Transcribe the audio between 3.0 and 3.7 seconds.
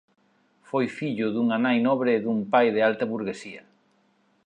burguesía.